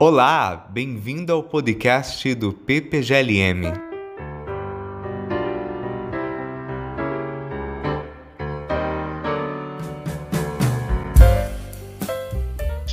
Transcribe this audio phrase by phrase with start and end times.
[0.00, 3.64] Olá, bem-vindo ao podcast do PPGLM.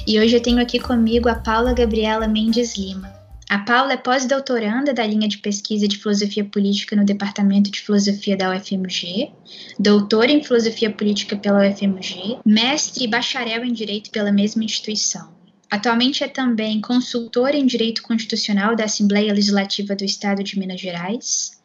[0.07, 3.13] E hoje eu tenho aqui comigo a Paula Gabriela Mendes Lima.
[3.51, 8.35] A Paula é pós-doutoranda da linha de pesquisa de filosofia política no Departamento de Filosofia
[8.35, 9.31] da UFMG,
[9.77, 15.34] doutora em filosofia política pela UFMG, mestre e bacharel em direito pela mesma instituição.
[15.75, 21.61] Atualmente é também consultora em direito constitucional da Assembleia Legislativa do Estado de Minas Gerais.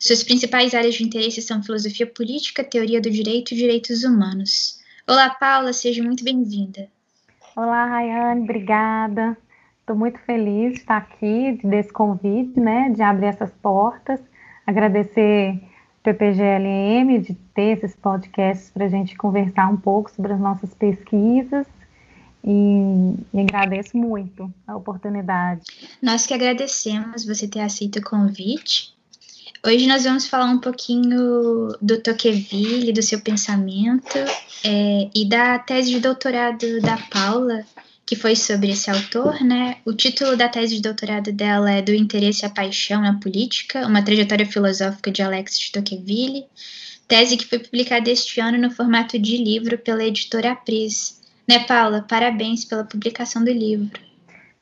[0.00, 4.80] Suas principais áreas de interesse são filosofia política, teoria do direito e direitos humanos.
[5.08, 6.88] Olá, Paula, seja muito bem-vinda.
[7.54, 9.38] Olá, Rayane, obrigada.
[9.78, 14.18] Estou muito feliz de estar aqui, desse convite, né, de abrir essas portas.
[14.66, 15.62] Agradecer
[16.02, 21.64] PPGLM de ter esses podcasts para a gente conversar um pouco sobre as nossas pesquisas
[22.44, 25.62] e, e, agradeço muito a oportunidade.
[26.00, 28.92] Nós que agradecemos você ter aceito o convite.
[29.64, 34.18] Hoje nós vamos falar um pouquinho do Tocqueville, do seu pensamento
[34.64, 37.64] é, e da tese de doutorado da Paula,
[38.04, 39.76] que foi sobre esse autor, né?
[39.84, 44.02] O título da tese de doutorado dela é Do Interesse a Paixão na Política, uma
[44.02, 46.44] trajetória filosófica de Alex de Tocqueville,
[47.06, 51.21] tese que foi publicada este ano no formato de livro pela editora Apris.
[51.48, 52.04] Né, Paula?
[52.08, 53.90] Parabéns pela publicação do livro.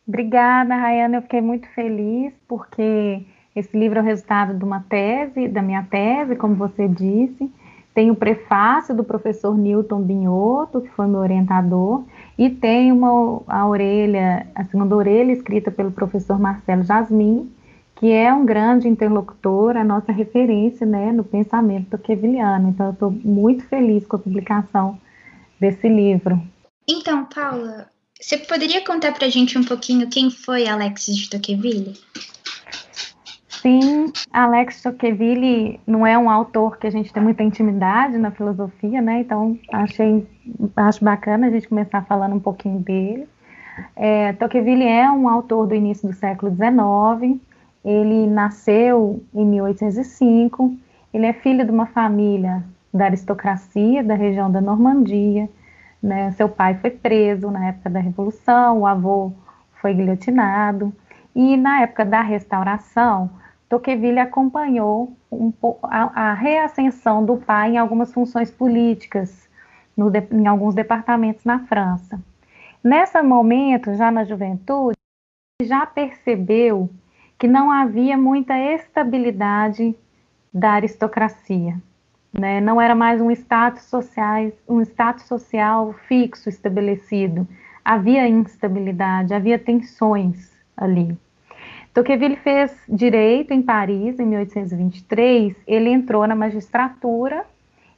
[0.07, 1.19] Obrigada, Rayana.
[1.19, 3.23] Eu fiquei muito feliz porque
[3.55, 7.51] esse livro é o resultado de uma tese, da minha tese, como você disse.
[7.93, 12.05] Tem o prefácio do professor Newton Binhoto, que foi meu orientador,
[12.39, 17.51] e tem uma, a orelha, a segunda orelha, escrita pelo professor Marcelo Jasmin,
[17.97, 22.71] que é um grande interlocutor, a nossa referência né, no pensamento toqueviliano.
[22.71, 24.99] Então, eu estou muito feliz com a publicação
[25.61, 26.41] desse livro.
[26.93, 27.87] Então, Paula,
[28.21, 31.95] você poderia contar para a gente um pouquinho quem foi Alexis de Tocqueville?
[33.49, 39.01] Sim, Alex Tocqueville não é um autor que a gente tem muita intimidade na filosofia,
[39.01, 39.21] né?
[39.21, 40.27] Então achei
[40.75, 43.29] acho bacana a gente começar falando um pouquinho dele.
[43.95, 47.41] É, Tocqueville é um autor do início do século XIX.
[47.85, 50.77] Ele nasceu em 1805.
[51.15, 55.49] Ele é filho de uma família da aristocracia da região da Normandia.
[56.03, 56.31] Né?
[56.33, 59.33] Seu pai foi preso na época da Revolução, o avô
[59.81, 60.93] foi guilhotinado.
[61.35, 63.31] E na época da restauração,
[63.69, 65.53] Tocqueville acompanhou um,
[65.85, 69.49] a, a, reascensão do pai em algumas funções políticas,
[69.97, 72.21] no, em alguns departamentos na França.
[72.83, 74.97] Nesse momento, já na juventude,
[75.63, 76.91] já percebeu
[77.39, 79.95] que não havia muita estabilidade
[80.53, 81.81] da aristocracia.
[82.33, 82.61] Né?
[82.61, 87.47] Não era mais um status, sociais, um status social fixo, estabelecido.
[87.85, 91.17] Havia instabilidade, havia tensões ali.
[91.93, 95.57] Tocqueville fez direito em Paris em 1823.
[95.67, 97.45] Ele entrou na magistratura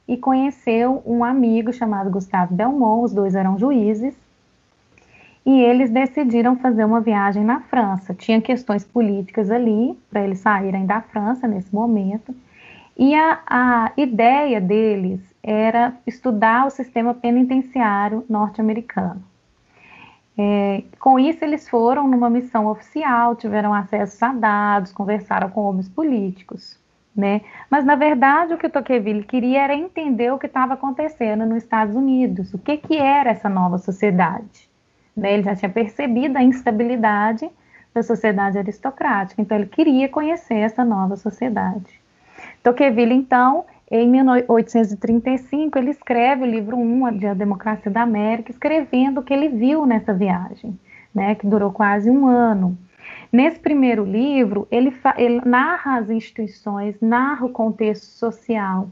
[0.07, 3.05] e conheceu um amigo chamado Gustave Belmont.
[3.05, 4.15] Os dois eram juízes
[5.45, 8.13] e eles decidiram fazer uma viagem na França.
[8.13, 12.33] Tinha questões políticas ali para eles saírem da França nesse momento.
[12.97, 19.23] E a, a ideia deles era estudar o sistema penitenciário norte-americano.
[20.37, 25.89] É, com isso, eles foram numa missão oficial, tiveram acesso a dados, conversaram com homens
[25.89, 26.79] políticos.
[27.15, 27.41] Né?
[27.69, 31.57] Mas, na verdade, o que o Tocqueville queria era entender o que estava acontecendo nos
[31.57, 34.67] Estados Unidos, o que, que era essa nova sociedade.
[35.15, 35.33] Né?
[35.33, 37.47] Ele já tinha percebido a instabilidade
[37.93, 42.02] da sociedade aristocrática, então ele queria conhecer essa nova sociedade.
[42.63, 49.19] Tocqueville, então, em 1835, ele escreve o livro 1 de A Democracia da América, escrevendo
[49.19, 50.79] o que ele viu nessa viagem,
[51.13, 52.77] né, que durou quase um ano.
[53.31, 58.89] Nesse primeiro livro, ele, ele narra as instituições, narra o contexto social.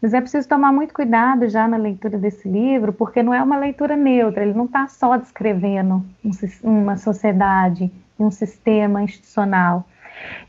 [0.00, 3.56] Mas é preciso tomar muito cuidado já na leitura desse livro, porque não é uma
[3.56, 6.30] leitura neutra, ele não está só descrevendo um,
[6.62, 9.86] uma sociedade, um sistema institucional.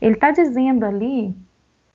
[0.00, 1.34] Ele está dizendo ali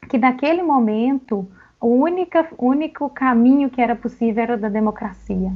[0.09, 1.47] que naquele momento
[1.79, 5.51] o única, único caminho que era possível era o da democracia.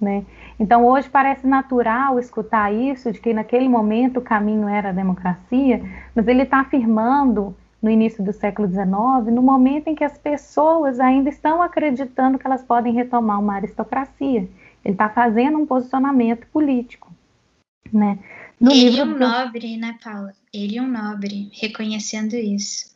[0.00, 0.24] Né?
[0.58, 5.80] Então, hoje parece natural escutar isso, de que naquele momento o caminho era a democracia,
[6.12, 10.98] mas ele está afirmando no início do século XIX, no momento em que as pessoas
[10.98, 14.48] ainda estão acreditando que elas podem retomar uma aristocracia.
[14.84, 17.12] Ele está fazendo um posicionamento político.
[17.92, 18.18] Né?
[18.60, 20.32] No ele é um nobre, né, Paula?
[20.52, 22.91] Ele é um nobre, reconhecendo isso.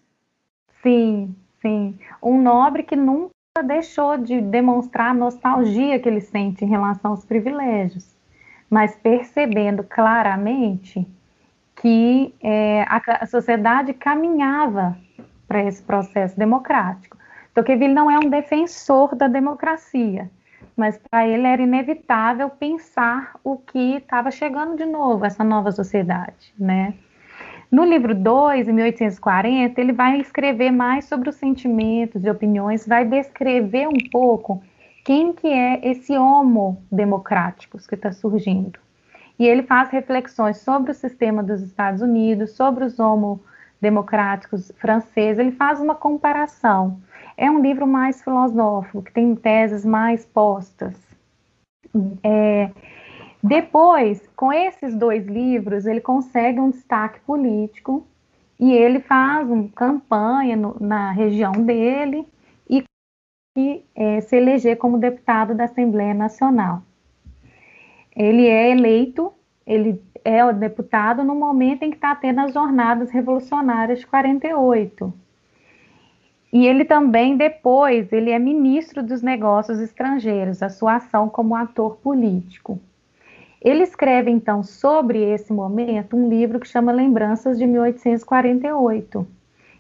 [0.87, 1.35] Sim,
[1.67, 3.33] Sim, um nobre que nunca
[3.65, 8.15] deixou de demonstrar a nostalgia que ele sente em relação aos privilégios,
[8.71, 11.05] mas percebendo claramente
[11.75, 14.97] que é, a, a, sociedade caminhava
[15.49, 17.17] para esse processo democrático.
[17.53, 20.31] Tocqueville não é um defensor da democracia,
[20.77, 26.55] mas para ele era inevitável pensar o que estava chegando de novo, essa nova sociedade,
[26.57, 26.95] né?
[27.71, 33.05] No livro 2, em 1840, ele vai escrever mais sobre os sentimentos e opiniões, vai
[33.05, 34.63] descrever um pouco
[35.05, 38.79] quem que é esse homo democráticos que está surgindo.
[39.39, 43.41] E ele faz reflexões sobre o sistema dos Estados Unidos, sobre os homo
[43.81, 47.01] democráticos franceses, ele faz uma comparação.
[47.37, 50.95] É um livro mais filosófico, que tem teses mais postas.
[52.23, 52.71] É,
[53.47, 58.07] depois, com esses dois livros, ele consegue um destaque político
[58.59, 62.27] e ele faz uma campanha no, na região dele
[62.69, 66.83] e, é, se eleger como deputado da Assembleia Nacional.
[68.15, 69.33] Ele é eleito,
[69.67, 75.13] ele é o deputado no momento em que está tendo as jornadas revolucionárias de 48.
[76.53, 81.97] E ele também, depois, ele é ministro dos negócios estrangeiros, a sua ação como ator
[81.97, 82.81] político.
[83.63, 89.27] Ele escreve, então, sobre esse momento, um livro que chama Lembranças de 1848,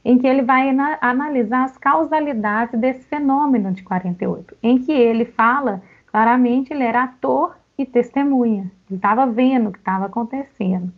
[0.04, 0.68] em que ele vai
[1.00, 7.56] analisar as causalidades desse fenômeno de 48, em que ele fala claramente, ele era ator
[7.76, 8.70] e testemunha.
[8.88, 10.92] Ele estava vendo o que estava acontecendo.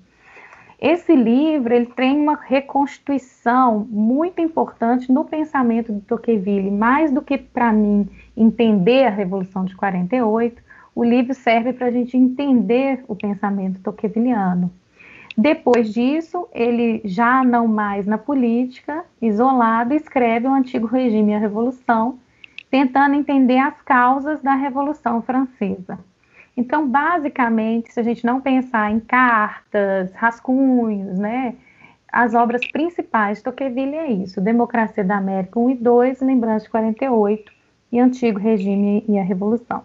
[0.81, 7.37] Esse livro ele tem uma reconstituição muito importante no pensamento de Tocqueville, mais do que
[7.37, 10.63] para mim entender a Revolução de 48,
[10.99, 14.69] o livro serve para a gente entender o pensamento tocquevilliano.
[15.37, 21.39] Depois disso, ele já não mais na política, isolado, escreve o Antigo Regime e a
[21.39, 22.19] Revolução,
[22.69, 26.01] tentando entender as causas da Revolução Francesa.
[26.57, 31.55] Então, basicamente, se a gente não pensar em cartas, rascunhos, né,
[32.11, 36.71] as obras principais de Tocqueville é isso: Democracia da América 1 e 2, Lembrança de
[36.73, 37.53] 48
[37.93, 39.85] e Antigo Regime e a Revolução.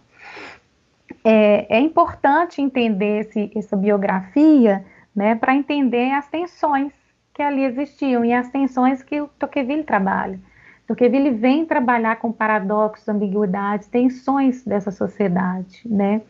[1.24, 6.94] É, é importante entender esse, essa biografia né, para entender as tensões
[7.34, 10.40] que ali existiam e as tensões que o Tocqueville trabalha.
[10.88, 16.22] Tocqueville vem trabalhar com paradoxos, ambiguidades, tensões dessa sociedade, né?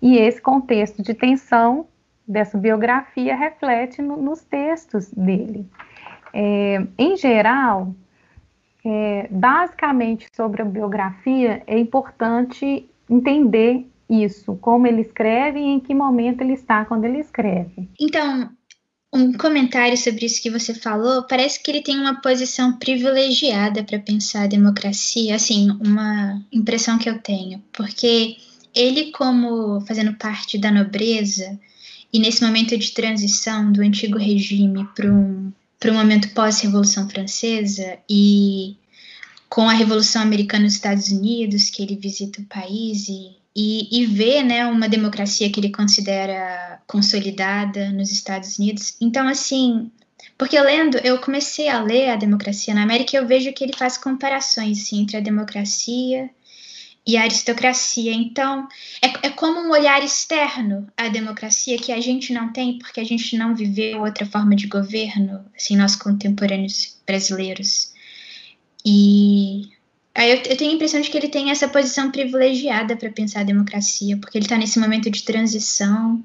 [0.00, 1.86] E esse contexto de tensão
[2.28, 5.66] dessa biografia reflete no, nos textos dele.
[6.32, 7.94] É, em geral,
[8.84, 15.94] é, basicamente sobre a biografia, é importante entender isso, como ele escreve e em que
[15.94, 17.88] momento ele está quando ele escreve.
[17.98, 18.50] Então,
[19.12, 23.98] um comentário sobre isso que você falou, parece que ele tem uma posição privilegiada para
[23.98, 28.36] pensar a democracia, assim, uma impressão que eu tenho, porque
[28.74, 31.58] ele, como fazendo parte da nobreza,
[32.12, 35.52] e nesse momento de transição do antigo regime para um,
[35.84, 38.76] um momento pós-revolução francesa, e
[39.48, 44.06] com a Revolução Americana nos Estados Unidos, que ele visita o país e, e, e
[44.06, 48.96] vê né, uma democracia que ele considera consolidada nos Estados Unidos.
[49.00, 49.90] Então, assim,
[50.38, 53.76] porque lendo, eu comecei a ler a democracia na América e eu vejo que ele
[53.76, 56.30] faz comparações assim, entre a democracia
[57.06, 58.12] e a aristocracia.
[58.12, 58.66] Então,
[59.02, 63.04] é, é como um olhar externo à democracia que a gente não tem porque a
[63.04, 67.92] gente não viveu outra forma de governo, assim, nós contemporâneos brasileiros.
[68.84, 69.70] E
[70.14, 73.40] aí eu, eu tenho a impressão de que ele tem essa posição privilegiada para pensar
[73.40, 76.22] a democracia, porque ele está nesse momento de transição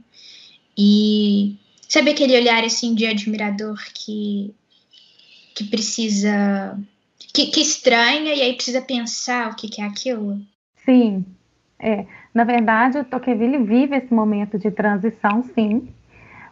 [0.78, 4.54] e sabe aquele olhar assim de admirador que
[5.56, 6.78] que precisa
[7.34, 10.40] que, que estranha e aí precisa pensar o que, que é aquilo?
[10.86, 11.26] Sim,
[11.80, 12.06] é.
[12.34, 15.90] Na verdade, o Tocqueville vive esse momento de transição, sim,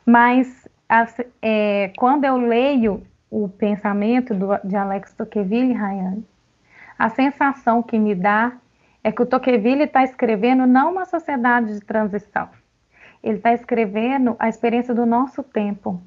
[0.06, 6.24] mas as, é, quando eu leio o pensamento do, de Alex Tocqueville, Ryan,
[6.98, 8.54] a sensação que me dá
[9.04, 12.50] é que o Tocqueville está escrevendo não uma sociedade de transição,
[13.24, 16.02] ele está escrevendo a experiência do nosso tempo,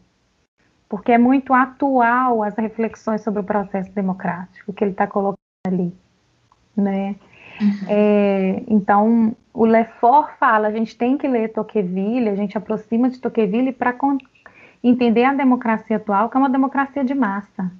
[0.89, 5.95] porque é muito atual as reflexões sobre o processo democrático que ele está colocando ali,
[6.77, 7.17] né?
[7.61, 7.87] Uhum.
[7.89, 13.21] É, então, o Lefort fala, a gente tem que ler Tocqueville, a gente aproxima de
[13.21, 13.95] Tocqueville para
[14.83, 17.71] entender a democracia atual, que é uma democracia de massa.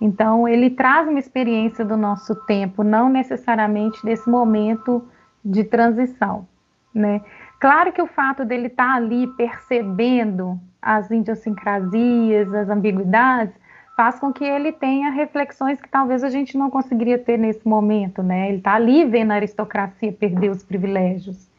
[0.00, 5.06] Então, ele traz uma experiência do nosso tempo, não necessariamente desse momento
[5.44, 6.46] de transição,
[6.94, 7.20] né?
[7.58, 13.54] Claro que o fato dele estar tá ali percebendo as idiosincrasias, as ambiguidades,
[13.96, 18.22] faz com que ele tenha reflexões que talvez a gente não conseguiria ter nesse momento,
[18.22, 18.48] né?
[18.48, 21.50] Ele está ali vendo a aristocracia perder os privilégios,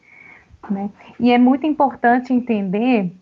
[0.70, 0.88] né?
[1.18, 3.12] E é muito importante entender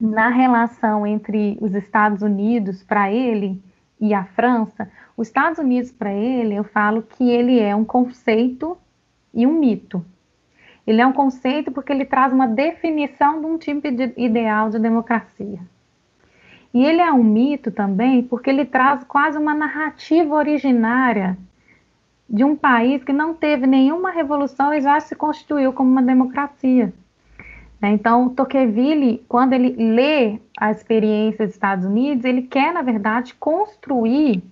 [0.00, 3.60] na relação entre os Estados Unidos para ele
[4.00, 8.76] e a França, os Estados Unidos para ele, eu falo que ele é um conceito
[9.32, 10.04] e um mito.
[10.86, 14.78] Ele é um conceito porque ele traz uma definição de um tipo de ideal de
[14.78, 15.60] democracia.
[16.72, 21.38] E ele é um mito também porque ele traz quase uma narrativa originária
[22.28, 26.92] de um país que não teve nenhuma revolução e já se constituiu como uma democracia.
[27.84, 27.90] Né?
[27.90, 34.42] Então, Tocqueville, quando ele lê a experiência dos Estados Unidos, ele quer, na verdade, construir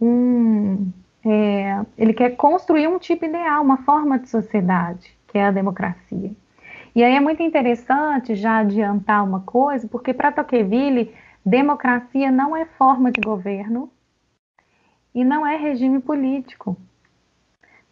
[0.00, 0.90] um.
[1.22, 6.32] É, ele quer construir um tipo ideal, uma forma de sociedade, que é a democracia.
[6.94, 11.12] E aí é muito interessante já adiantar uma coisa, porque para Tocqueville,
[11.44, 13.90] democracia não é forma de governo
[15.14, 16.74] e não é regime político.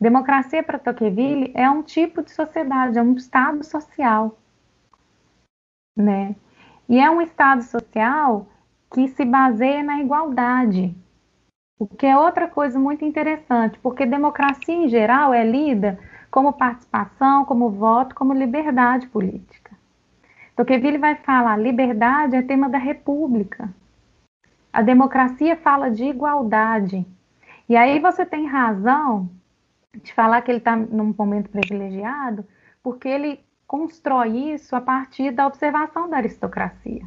[0.00, 4.38] Democracia para Tocqueville é um tipo de sociedade, é um estado social,
[5.96, 6.34] né?
[6.88, 8.46] E é um estado social
[8.92, 10.94] que se baseia na igualdade,
[11.78, 15.98] o que é outra coisa muito interessante, porque democracia em geral é lida
[16.30, 19.72] como participação, como voto, como liberdade política.
[20.56, 23.68] Tocqueville vai falar, liberdade é tema da república.
[24.72, 27.04] A democracia fala de igualdade.
[27.68, 29.28] E aí você tem razão
[30.02, 32.44] de falar que ele está num momento privilegiado,
[32.82, 33.40] porque ele
[33.74, 37.02] constrói isso a partir da observação da aristocracia.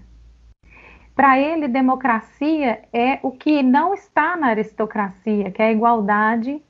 [1.16, 6.62] Para ele, democracia é o que não está na aristocracia, que é a igualdade,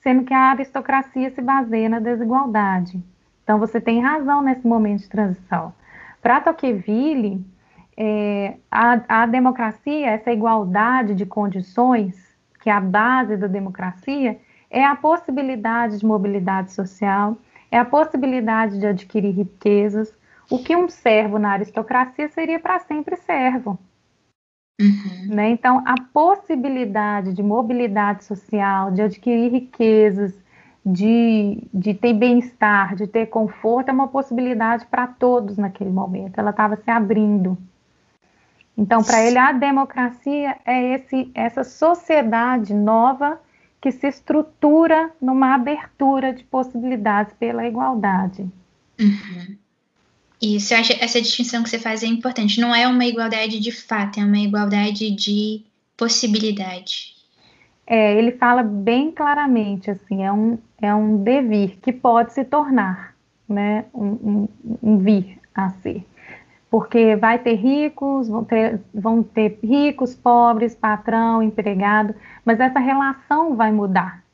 [0.00, 3.02] sendo que a aristocracia se baseia na desigualdade.
[3.42, 5.72] Então, você tem razão nesse momento de transição.
[6.20, 7.42] Para Tocqueville,
[7.96, 12.14] é, a, a democracia, essa igualdade de condições,
[12.60, 14.38] que é a base da democracia,
[14.70, 17.38] é a possibilidade de mobilidade social,
[17.76, 20.12] é a possibilidade de adquirir riquezas.
[20.50, 23.78] O que um servo na aristocracia seria para sempre servo.
[24.80, 25.34] Uhum.
[25.34, 25.50] Né?
[25.50, 30.34] Então, a possibilidade de mobilidade social, de adquirir riquezas,
[30.84, 36.38] de, de ter bem-estar, de ter conforto, é uma possibilidade para todos naquele momento.
[36.38, 37.58] Ela estava se abrindo.
[38.78, 43.40] Então, para ele, a democracia é esse, essa sociedade nova
[43.86, 48.44] que se estrutura numa abertura de possibilidades pela igualdade.
[48.98, 49.56] Uhum.
[50.42, 52.60] Isso, eu acho essa distinção que você faz é importante.
[52.60, 55.62] Não é uma igualdade de fato, é uma igualdade de
[55.96, 57.14] possibilidade.
[57.86, 63.14] É, ele fala bem claramente, assim, é um, é um devir que pode se tornar,
[63.48, 64.48] né, um, um,
[64.82, 66.04] um vir a ser
[66.70, 73.54] porque vai ter ricos, vão ter, vão ter ricos, pobres, patrão, empregado, mas essa relação
[73.54, 74.24] vai mudar.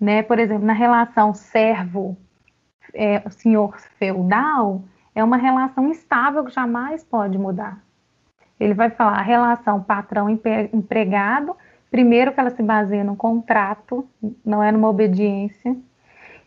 [0.00, 0.22] Né?
[0.22, 2.16] Por exemplo, na relação servo,
[2.94, 4.82] é, senhor feudal,
[5.14, 7.82] é uma relação estável que jamais pode mudar.
[8.58, 11.56] Ele vai falar a relação patrão-empregado,
[11.90, 14.08] primeiro que ela se baseia no contrato,
[14.44, 15.76] não é numa obediência,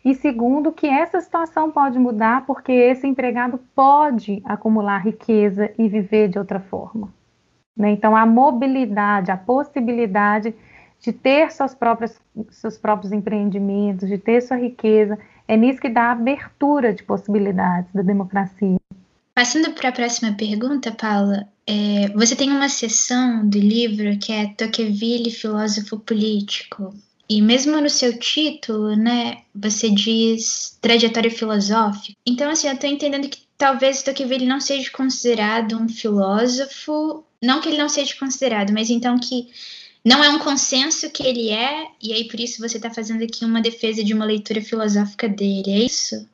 [0.06, 6.28] e segundo, que essa situação pode mudar porque esse empregado pode acumular riqueza e viver
[6.28, 7.12] de outra forma.
[7.76, 7.90] Né?
[7.90, 10.54] Então, a mobilidade, a possibilidade
[11.00, 12.20] de ter suas próprias,
[12.50, 17.92] seus próprios empreendimentos, de ter sua riqueza, é nisso que dá a abertura de possibilidades
[17.92, 18.76] da democracia.
[19.34, 24.54] Passando para a próxima pergunta, Paula, é, você tem uma seção do livro que é
[24.56, 26.94] Tocqueville, filósofo político.
[27.28, 32.14] E mesmo no seu título, né, você diz trajetória filosófica.
[32.24, 37.68] Então, assim, eu tô entendendo que talvez Tocqueville não seja considerado um filósofo, não que
[37.68, 39.48] ele não seja considerado, mas então que
[40.04, 43.44] não é um consenso que ele é, e aí por isso você está fazendo aqui
[43.44, 46.28] uma defesa de uma leitura filosófica dele, é isso?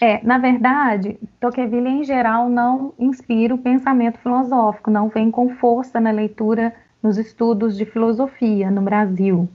[0.00, 6.00] É, na verdade, Tocqueville em geral não inspira o pensamento filosófico, não vem com força
[6.00, 9.48] na leitura nos estudos de filosofia no Brasil.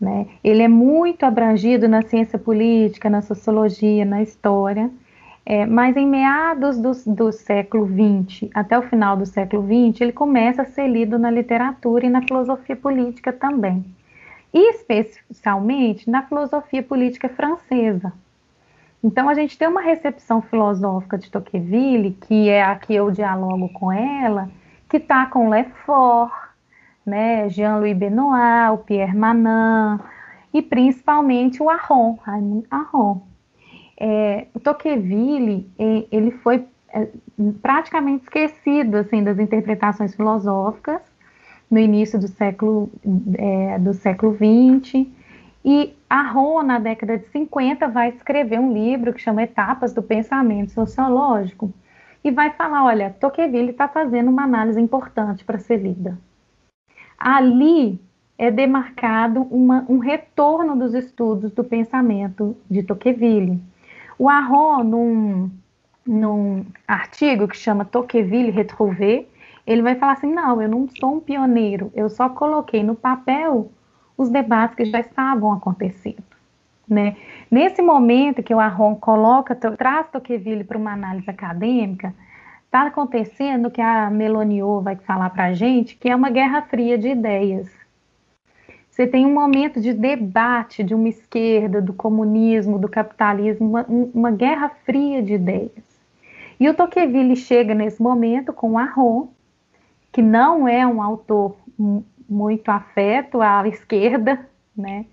[0.00, 0.26] Né?
[0.42, 4.90] Ele é muito abrangido na ciência política, na sociologia, na história,
[5.44, 10.12] é, mas em meados do, do século XX até o final do século XX, ele
[10.12, 13.84] começa a ser lido na literatura e na filosofia política também,
[14.54, 18.12] e especialmente na filosofia política francesa.
[19.02, 23.70] Então, a gente tem uma recepção filosófica de Tocqueville, que é a que eu dialogo
[23.70, 24.50] com ela,
[24.90, 26.32] que está com Lefort,
[27.10, 29.98] né, Jean-Louis Benoit, o Pierre Manin
[30.52, 32.18] e principalmente o Aron,
[32.70, 33.22] Aron.
[33.98, 37.08] É, o Tocqueville, ele foi é,
[37.60, 41.02] praticamente esquecido assim das interpretações filosóficas
[41.70, 42.90] no início do século
[43.38, 45.06] é, do século XX
[45.64, 50.72] e Aron na década de 50 vai escrever um livro que chama Etapas do Pensamento
[50.72, 51.72] Sociológico
[52.24, 56.18] e vai falar: olha, Tocqueville está fazendo uma análise importante para ser lida.
[57.20, 58.00] Ali
[58.38, 63.62] é demarcado uma, um retorno dos estudos do pensamento de Tocqueville.
[64.18, 65.50] O Arron, num,
[66.06, 69.26] num artigo que chama Tocqueville Retrouvé,
[69.66, 73.70] ele vai falar assim: não, eu não sou um pioneiro, eu só coloquei no papel
[74.16, 76.24] os debates que já estavam acontecendo.
[76.88, 77.16] Né?
[77.50, 82.14] Nesse momento que o Arron coloca, traz Tocqueville para uma análise acadêmica,
[82.70, 86.96] está acontecendo que a Meloniot vai falar para a gente, que é uma guerra fria
[86.96, 87.68] de ideias.
[88.88, 94.30] Você tem um momento de debate de uma esquerda, do comunismo, do capitalismo, uma, uma
[94.30, 95.82] guerra fria de ideias.
[96.60, 99.26] E o Tocqueville chega nesse momento com Arron,
[100.12, 101.56] que não é um autor
[102.28, 105.06] muito afeto à esquerda, né?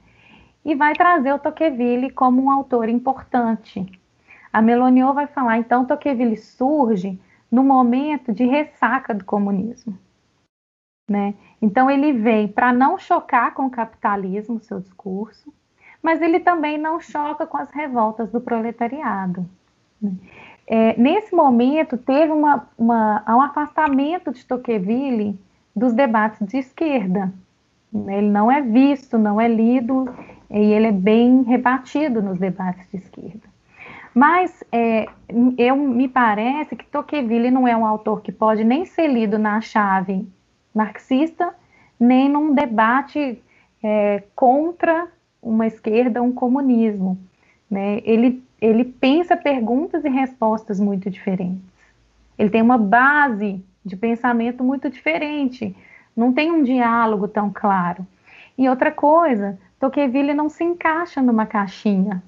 [0.63, 3.83] e vai trazer o Tocqueville como um autor importante.
[4.53, 7.19] A Meloniot vai falar, então, Tocqueville surge
[7.51, 9.97] no momento de ressaca do comunismo.
[11.09, 11.35] Né?
[11.61, 15.53] Então, ele vem para não chocar com o capitalismo, seu discurso,
[16.03, 19.45] mas ele também não choca com as revoltas do proletariado.
[20.01, 20.11] Né?
[20.67, 25.39] É, nesse momento, teve uma, uma, um afastamento de Tocqueville
[25.73, 27.33] dos debates de esquerda.
[27.93, 30.13] Ele não é visto, não é lido,
[30.49, 33.47] e ele é bem rebatido nos debates de esquerda.
[34.13, 35.05] Mas é,
[35.57, 39.61] eu me parece que Tocqueville não é um autor que pode nem ser lido na
[39.61, 40.27] chave
[40.73, 41.53] marxista,
[41.99, 43.41] nem num debate
[43.83, 45.07] é, contra
[45.41, 47.17] uma esquerda, um comunismo.
[47.69, 48.01] Né?
[48.03, 51.63] Ele, ele pensa perguntas e respostas muito diferentes.
[52.37, 55.75] Ele tem uma base de pensamento muito diferente.
[56.15, 58.05] Não tem um diálogo tão claro.
[58.57, 62.21] E outra coisa, Tocqueville não se encaixa numa caixinha.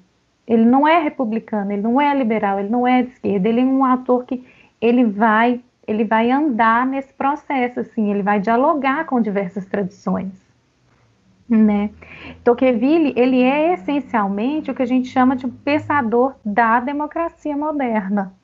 [0.50, 3.64] Ele não é republicano, ele não é liberal, ele não é de esquerda, ele é
[3.64, 4.44] um ator que
[4.80, 10.32] ele vai, ele vai andar nesse processo, assim, ele vai dialogar com diversas tradições,
[11.48, 11.90] né?
[12.42, 18.34] Tocqueville, ele é essencialmente o que a gente chama de pensador da democracia moderna.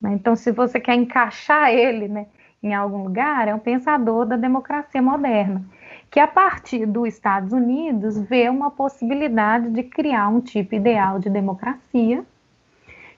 [0.00, 0.12] Né?
[0.12, 2.26] Então, se você quer encaixar ele, né,
[2.62, 5.64] em algum lugar, é um pensador da democracia moderna
[6.12, 11.30] que a partir dos Estados Unidos vê uma possibilidade de criar um tipo ideal de
[11.30, 12.22] democracia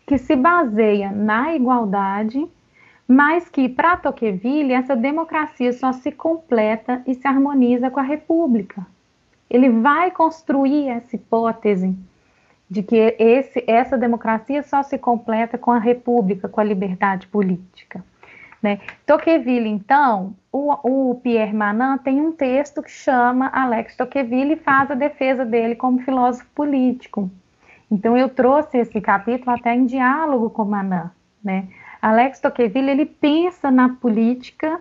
[0.07, 2.47] que se baseia na igualdade,
[3.09, 8.87] mas que para Tocqueville essa democracia só se completa e se harmoniza com a república.
[9.51, 11.97] Ele vai construir essa hipótese
[12.71, 18.05] de que esse, essa democracia só se completa com a república, com a liberdade política.
[18.65, 18.81] Né?
[19.05, 24.91] Tocqueville, então, o, o, Pierre Manin tem um texto que chama Alex Tocqueville e faz
[24.91, 27.31] a defesa dele como filósofo político.
[27.91, 31.11] Então, eu trouxe esse capítulo até em diálogo com Manin.
[31.45, 31.69] Né?
[32.01, 34.81] Alex Tocqueville, ele pensa na política,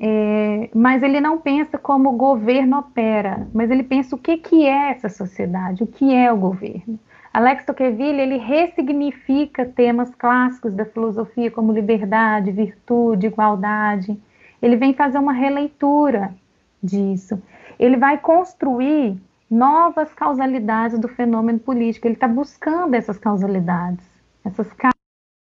[0.00, 4.66] é, mas ele não pensa como o governo opera, mas ele pensa o que, que
[4.66, 6.98] é essa sociedade, o que é o governo.
[7.34, 14.16] Alex Tocqueville ele ressignifica temas clássicos da filosofia como liberdade, virtude, igualdade.
[14.62, 16.32] Ele vem fazer uma releitura
[16.80, 17.42] disso.
[17.76, 19.20] Ele vai construir
[19.50, 22.06] novas causalidades do fenômeno político.
[22.06, 24.06] Ele está buscando essas causalidades,
[24.44, 24.94] essas causas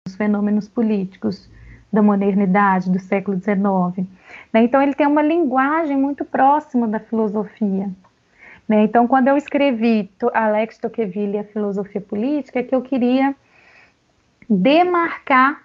[0.06, 1.50] dos fenômenos políticos
[1.91, 4.06] da modernidade, do século XIX.
[4.52, 4.63] Né?
[4.63, 7.89] Então, ele tem uma linguagem muito próxima da filosofia.
[8.68, 8.84] Né?
[8.84, 13.34] Então, quando eu escrevi Alex Tocqueville e a filosofia política, é que eu queria
[14.50, 15.64] demarcar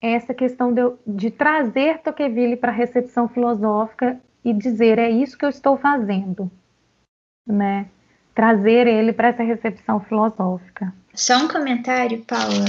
[0.00, 5.44] essa questão de, de trazer Tocqueville para a recepção filosófica e dizer é isso que
[5.44, 6.50] eu estou fazendo,
[7.46, 7.86] né?
[8.34, 10.92] Trazer ele para essa recepção filosófica.
[11.14, 12.64] Só um comentário, Paula.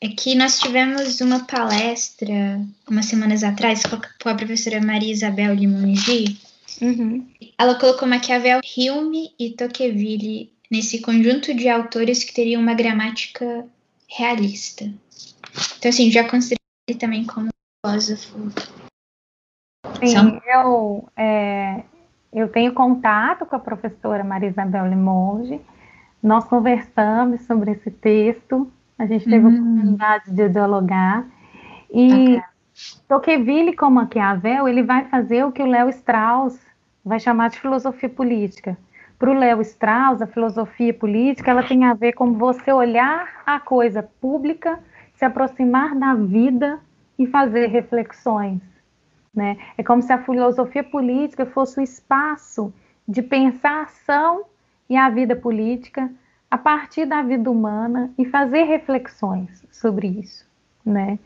[0.00, 3.82] É que nós tivemos uma palestra umas semanas atrás
[4.22, 6.38] com a professora Maria Isabel Limongi,
[6.80, 7.26] Uhum.
[7.58, 13.66] Ela colocou Maquiavel, Hume e Tocqueville nesse conjunto de autores que teriam uma gramática
[14.08, 14.84] realista.
[15.78, 17.48] Então, assim, já considero ele também como
[17.84, 18.50] filósofo.
[20.00, 20.40] Sim, São...
[20.46, 21.84] eu, é,
[22.32, 25.60] eu tenho contato com a professora Maria Isabel Limonge,
[26.22, 29.46] nós conversamos sobre esse texto, a gente teve uhum.
[29.46, 31.26] a oportunidade de dialogar,
[31.92, 32.42] e okay.
[33.06, 36.58] Tocqueville como Maquiavel, ele vai fazer o que o Léo Strauss
[37.04, 38.78] vai chamar de filosofia política.
[39.18, 43.60] Para o Léo Strauss, a filosofia política ela tem a ver com você olhar a
[43.60, 44.80] coisa pública,
[45.14, 46.80] se aproximar da vida
[47.18, 48.60] e fazer reflexões.
[49.34, 49.56] Né?
[49.76, 52.72] É como se a filosofia política fosse o espaço
[53.06, 54.44] de pensar a ação
[54.88, 56.10] e a vida política
[56.50, 60.46] a partir da vida humana e fazer reflexões sobre isso.
[60.84, 61.18] Né?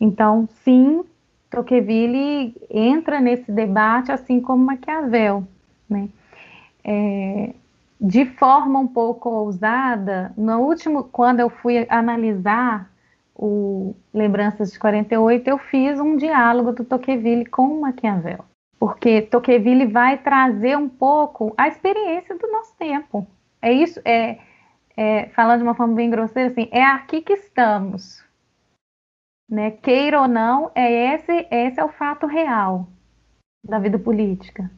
[0.00, 1.04] Então, sim,
[1.50, 5.46] Tocqueville entra nesse debate, assim como Maquiavel,
[5.88, 6.08] né?
[6.84, 7.54] É,
[8.00, 12.90] de forma um pouco ousada, no último, quando eu fui analisar
[13.34, 18.44] o Lembranças de 48, eu fiz um diálogo do Tocqueville com Maquiavel,
[18.78, 23.26] porque Tocqueville vai trazer um pouco a experiência do nosso tempo.
[23.60, 24.38] É isso, é,
[24.96, 28.24] é falando de uma forma bem grosseira, assim, é aqui que estamos,
[29.48, 29.70] né?
[29.70, 32.88] Queira ou não, é esse, esse é o fato real
[33.64, 34.70] da vida política.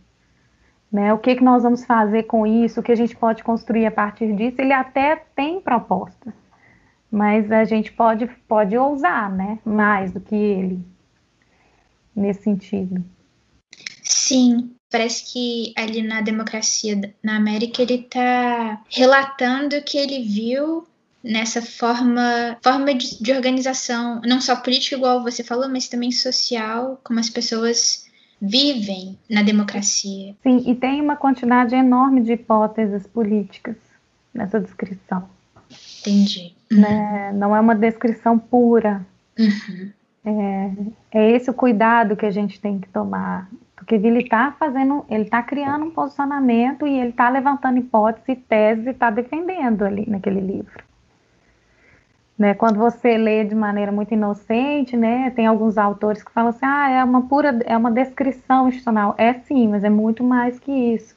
[0.92, 1.12] Né?
[1.12, 3.90] O que, que nós vamos fazer com isso, o que a gente pode construir a
[3.90, 6.34] partir disso, ele até tem propostas,
[7.10, 9.58] mas a gente pode, pode ousar né?
[9.64, 10.84] mais do que ele
[12.14, 13.04] nesse sentido.
[14.02, 20.86] Sim, parece que ali na democracia na América ele está relatando que ele viu
[21.22, 27.00] nessa forma, forma de, de, organização, não só política, igual você falou, mas também social,
[27.04, 28.08] como as pessoas
[28.40, 30.34] vivem na democracia.
[30.42, 33.76] Sim, e tem uma quantidade enorme de hipóteses políticas
[34.32, 35.28] nessa descrição.
[36.00, 36.54] Entendi.
[36.70, 37.32] Né?
[37.34, 39.04] Não é uma descrição pura.
[39.38, 39.92] Uhum.
[40.24, 43.48] É, é esse o cuidado que a gente tem que tomar.
[43.76, 48.36] Porque ele está fazendo, ele está criando um posicionamento e ele está levantando hipótese e
[48.36, 50.89] tese e está defendendo ali naquele livro.
[52.40, 56.64] Né, quando você lê de maneira muito inocente, né, tem alguns autores que falam assim,
[56.64, 59.14] ah, é uma pura, é uma descrição institucional.
[59.18, 61.14] É sim, mas é muito mais que isso.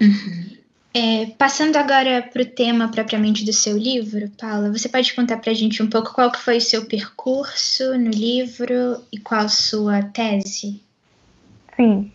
[0.00, 0.56] Uhum.
[0.94, 5.50] É, passando agora para o tema propriamente do seu livro, Paula, você pode contar para
[5.50, 10.04] a gente um pouco qual que foi o seu percurso no livro e qual sua
[10.04, 10.80] tese?
[11.74, 12.12] Sim.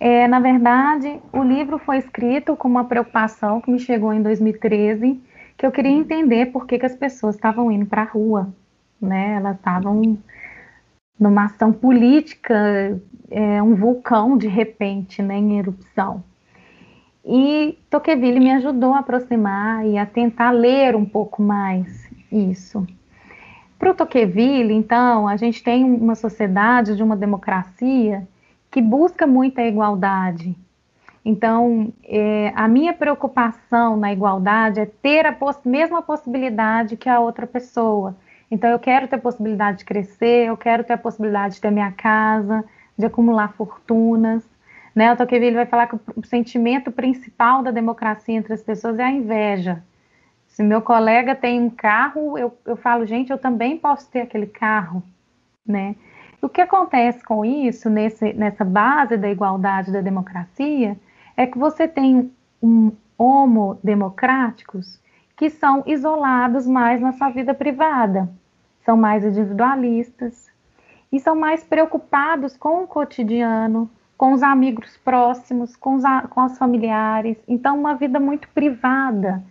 [0.00, 5.20] É, na verdade, o livro foi escrito com uma preocupação que me chegou em 2013,
[5.56, 8.52] que eu queria entender por que, que as pessoas estavam indo para a rua,
[9.00, 9.36] né?
[9.36, 10.18] Elas estavam
[11.18, 16.22] numa ação política, é, um vulcão de repente, né, em erupção.
[17.24, 22.86] E Tocqueville me ajudou a aproximar e a tentar ler um pouco mais isso.
[23.78, 28.26] Para o Tocqueville, então, a gente tem uma sociedade de uma democracia
[28.70, 30.56] que busca muita igualdade,
[31.28, 37.18] então, é, a minha preocupação na igualdade é ter a poss mesma possibilidade que a
[37.18, 38.16] outra pessoa.
[38.48, 41.72] Então, eu quero ter a possibilidade de crescer, eu quero ter a possibilidade de ter
[41.72, 42.64] minha casa,
[42.96, 44.48] de acumular fortunas.
[44.94, 45.12] Né?
[45.12, 49.10] O Tocqueville vai falar que o sentimento principal da democracia entre as pessoas é a
[49.10, 49.82] inveja.
[50.46, 54.46] Se meu colega tem um carro, eu, eu falo, gente, eu também posso ter aquele
[54.46, 55.02] carro,
[55.66, 55.96] né?
[56.40, 60.96] O que acontece com isso, nesse, nessa base da igualdade da democracia,
[61.36, 65.00] é que você tem um homodemocráticos
[65.36, 68.28] que são isolados mais na sua vida privada,
[68.84, 70.50] são mais individualistas
[71.12, 76.56] e são mais preocupados com o cotidiano, com os amigos próximos, com os, com os
[76.56, 77.36] familiares.
[77.46, 79.44] Então, uma vida muito privada,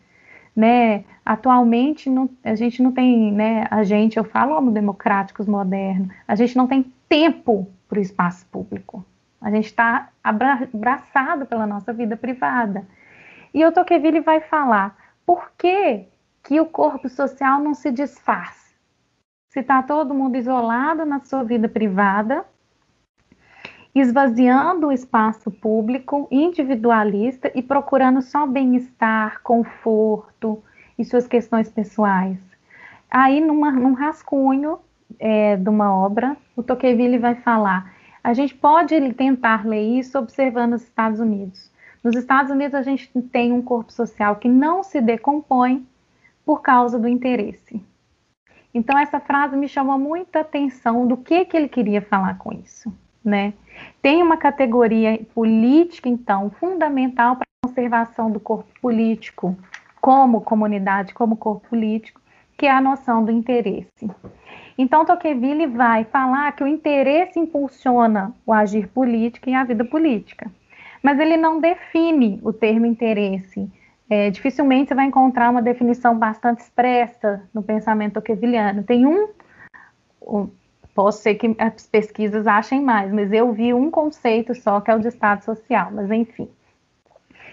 [0.56, 1.04] né?
[1.24, 3.68] Atualmente, não, a gente não tem, né?
[3.70, 9.06] A gente, eu falo homodemocráticos modernos, a gente não tem tempo para o espaço público.
[9.42, 12.88] A gente está abraçado pela nossa vida privada.
[13.54, 16.08] E o Tocqueville vai falar por que,
[16.44, 18.76] que o corpo social não se desfaz.
[19.50, 22.46] Se está todo mundo isolado na sua vida privada,
[23.96, 30.62] esvaziando o espaço público, individualista e procurando só bem-estar, conforto
[31.00, 32.38] e suas questões pessoais.
[33.10, 34.80] Aí, numa, num rascunho
[35.18, 37.94] é, de uma obra, o Tocqueville vai falar
[38.26, 41.72] a gente pode tentar ler isso observando os Estados Unidos.
[42.04, 45.86] Nos Estados Unidos, a gente tem um corpo social que não se decompõe
[46.44, 47.86] por causa do interesse.
[48.74, 52.92] Então, essa frase me chamou muita atenção do que, que ele queria falar com isso.
[53.24, 53.54] Né?
[54.02, 59.56] Tem uma categoria política, então, fundamental para a conservação do corpo político,
[60.02, 62.20] como comunidade, como corpo político,
[62.58, 64.10] que é a noção do interesse.
[64.78, 70.52] Então, Tocqueville vai falar que o interesse impulsiona o agir político e a vida política.
[71.02, 73.72] Mas ele não define o termo interesse.
[74.10, 78.84] É, dificilmente você vai encontrar uma definição bastante expressa no pensamento tocquevilliano.
[78.84, 79.30] Tem um,
[80.22, 80.50] um,
[80.94, 84.96] posso ser que as pesquisas achem mais, mas eu vi um conceito só, que é
[84.96, 86.50] o de Estado social, mas enfim.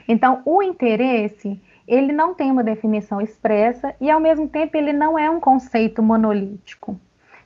[0.08, 5.16] Então, o interesse, ele não tem uma definição expressa e, ao mesmo tempo, ele não
[5.16, 6.98] é um conceito monolítico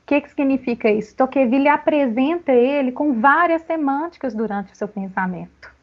[0.06, 1.16] que, que significa isso?
[1.16, 5.74] Tocqueville apresenta ele com várias semânticas durante o seu pensamento.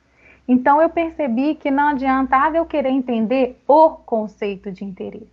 [0.48, 5.28] Então eu percebi que não adiantava eu querer entender o conceito de interesse.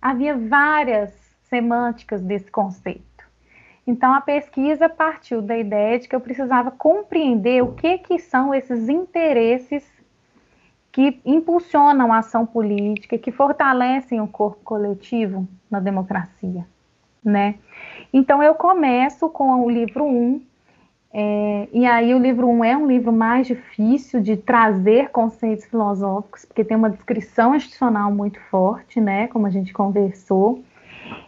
[0.00, 3.02] Havia várias semânticas desse conceito.
[3.84, 8.54] Então a pesquisa partiu da ideia de que eu precisava compreender o que, que são
[8.54, 9.84] esses interesses
[10.92, 16.66] que impulsionam a ação política, que fortalecem o corpo coletivo na democracia,
[17.28, 17.56] né?
[18.12, 20.42] Então eu começo com o livro 1, um,
[21.12, 25.64] é, e aí o livro 1 um é um livro mais difícil de trazer conceitos
[25.66, 30.62] filosóficos, porque tem uma descrição institucional muito forte, né, como a gente conversou.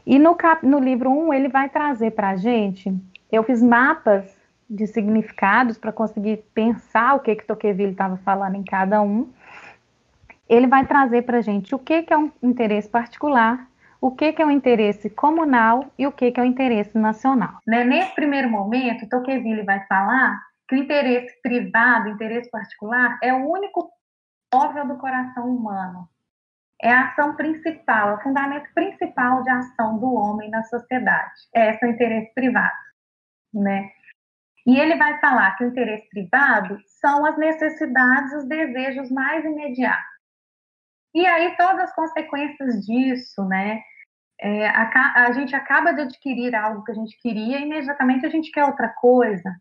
[0.07, 2.95] E no, cap, no livro 1 um, ele vai trazer para a gente,
[3.31, 8.63] eu fiz mapas de significados para conseguir pensar o que que Tocqueville estava falando em
[8.63, 9.29] cada um.
[10.49, 13.67] Ele vai trazer para a gente o que, que é um interesse particular,
[14.01, 17.59] o que, que é o interesse comunal e o que, que é o interesse nacional.
[17.67, 17.85] Né?
[17.85, 23.51] Nesse primeiro momento, Tocqueville vai falar que o interesse privado, o interesse particular, é o
[23.51, 23.91] único
[24.53, 26.09] móvel do coração humano.
[26.81, 31.33] É a ação principal, é o fundamento principal de ação do homem na sociedade.
[31.53, 32.77] É esse o interesse privado.
[33.53, 33.91] Né?
[34.65, 40.18] E ele vai falar que o interesse privado são as necessidades, os desejos mais imediatos.
[41.15, 43.83] E aí todas as consequências disso, né?
[44.41, 48.29] É, a, a, gente acaba de adquirir algo que a gente queria e imediatamente a
[48.29, 49.53] gente quer outra coisa.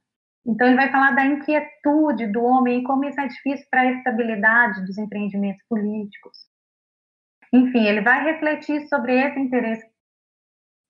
[0.45, 3.91] Então ele vai falar da inquietude do homem e como isso é difícil para a
[3.91, 6.37] estabilidade dos empreendimentos políticos.
[7.51, 9.85] Enfim, ele vai refletir sobre esse interesse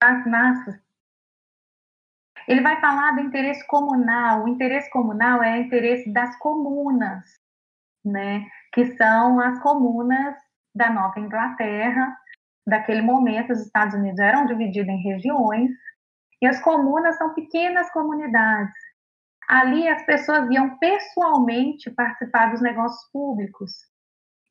[0.02, 0.76] das massas.
[2.48, 4.44] Ele vai falar do interesse comunal.
[4.44, 7.26] O interesse comunal é o interesse das comunas,
[8.04, 8.48] né?
[8.74, 10.36] Que são as comunas
[10.78, 12.16] da Nova Inglaterra.
[12.66, 15.72] Daquele momento, os Estados Unidos eram divididos em regiões
[16.42, 18.74] e as comunas são pequenas comunidades.
[19.48, 23.72] Ali as pessoas iam pessoalmente participar dos negócios públicos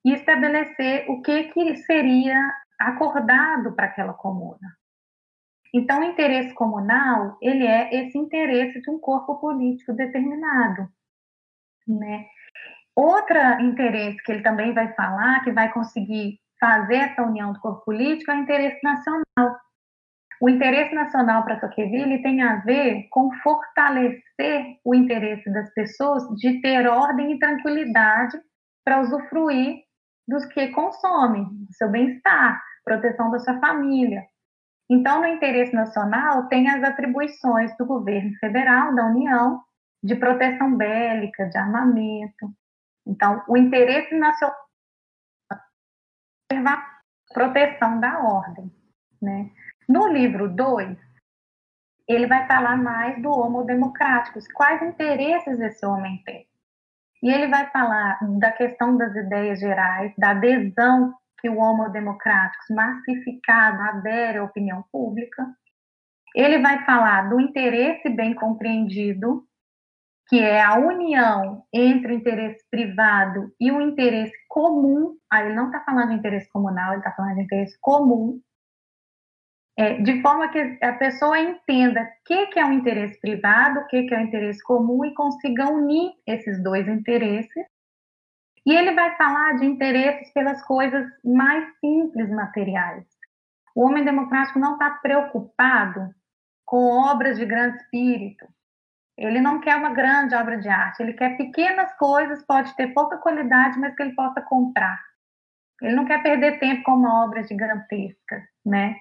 [0.04, 2.38] e estabelecer o que, que seria
[2.78, 4.76] acordado para aquela comuna.
[5.74, 10.88] Então, o interesse comunal, ele é esse interesse de um corpo político determinado,
[11.86, 12.26] né?
[12.96, 17.84] Outro interesse que ele também vai falar, que vai conseguir fazer essa união do corpo
[17.84, 19.60] político, é o interesse nacional.
[20.40, 26.60] O interesse nacional para Tocqueville tem a ver com fortalecer o interesse das pessoas de
[26.60, 28.38] ter ordem e tranquilidade
[28.84, 29.82] para usufruir
[30.26, 34.22] dos que consomem, do seu bem-estar, proteção da sua família.
[34.90, 39.60] Então, no interesse nacional, tem as atribuições do governo federal, da União,
[40.02, 42.50] de proteção bélica, de armamento,
[43.06, 44.66] então, o interesse nacional
[46.52, 47.00] a
[47.32, 48.72] proteção da ordem.
[49.20, 49.50] Né?
[49.88, 50.98] No livro 2,
[52.08, 56.46] ele vai falar mais do homo democrático, quais interesses esse homem tem.
[57.22, 62.74] E ele vai falar da questão das ideias gerais, da adesão que o homo democrático
[62.74, 65.46] massificado adere à opinião pública.
[66.34, 69.44] Ele vai falar do interesse bem compreendido,
[70.28, 75.66] que é a união entre o interesse privado e o interesse comum, aí ele não
[75.66, 78.40] está falando de interesse comunal, ele está falando de interesse comum,
[79.78, 83.80] é, de forma que a pessoa entenda o que, que é o um interesse privado,
[83.80, 87.66] o que, que é o um interesse comum e consiga unir esses dois interesses.
[88.64, 93.04] E ele vai falar de interesses pelas coisas mais simples materiais.
[93.76, 96.10] O homem democrático não está preocupado
[96.64, 98.46] com obras de grande espírito,
[99.16, 103.16] ele não quer uma grande obra de arte, ele quer pequenas coisas, pode ter pouca
[103.16, 104.98] qualidade, mas que ele possa comprar.
[105.80, 108.96] Ele não quer perder tempo com uma obra gigantesca, né?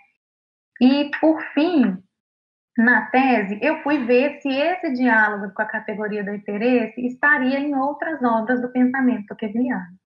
[0.82, 1.97] E, por fim,
[2.78, 7.73] na tese, eu fui ver se esse diálogo com a categoria do interesse estaria em
[7.75, 9.97] outras obras do pensamento toquevilliano.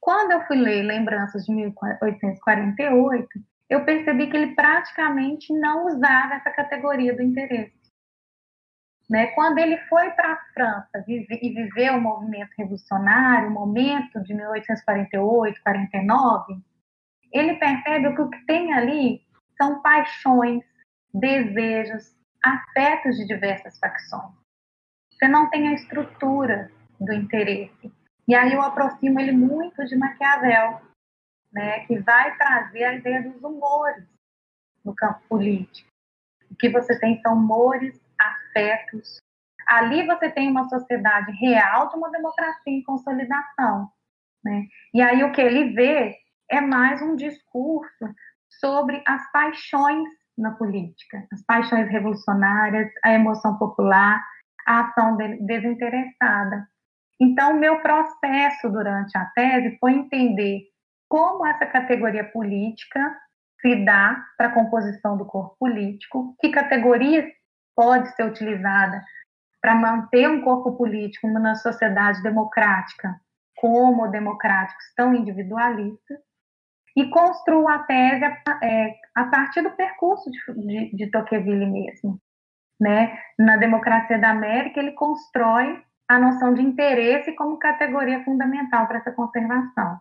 [0.00, 3.28] Quando eu fui ler Lembranças de 1848,
[3.68, 7.81] eu percebi que ele praticamente não usava essa categoria do interesse.
[9.12, 9.26] Né?
[9.34, 14.32] Quando ele foi para a França vive, e viveu o movimento revolucionário, o momento de
[14.32, 16.58] 1848, 49,
[17.30, 19.22] ele percebe que o que tem ali
[19.58, 20.64] são paixões,
[21.12, 24.32] desejos, afetos de diversas facções.
[25.12, 27.92] Você não tem a estrutura do interesse.
[28.26, 30.80] E aí eu aproximo ele muito de Maquiavel,
[31.52, 34.06] né, que vai trazer a ideia dos humores
[34.82, 35.90] no campo político.
[36.50, 38.01] O que você tem são humores
[38.52, 39.20] afetos.
[39.66, 43.88] Ali você tem uma sociedade real de uma democracia em consolidação.
[44.44, 44.66] Né?
[44.92, 46.16] E aí o que ele vê
[46.50, 48.14] é mais um discurso
[48.60, 54.22] sobre as paixões na política, as paixões revolucionárias, a emoção popular,
[54.66, 56.66] a ação desinteressada.
[57.20, 60.62] Então, meu processo durante a tese foi entender
[61.08, 63.16] como essa categoria política
[63.60, 67.24] se dá para a composição do corpo político, que categorias
[67.74, 69.02] pode ser utilizada
[69.60, 73.20] para manter um corpo político numa sociedade democrática
[73.56, 76.18] como democráticos tão individualistas
[76.96, 78.24] e construo a tese
[78.62, 82.20] é, a partir do percurso de, de, de Tocqueville mesmo.
[82.80, 83.16] Né?
[83.38, 89.12] Na Democracia da América, ele constrói a noção de interesse como categoria fundamental para essa
[89.12, 90.00] conservação.